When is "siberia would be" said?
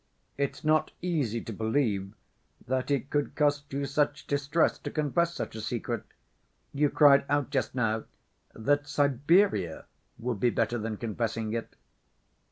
8.87-10.49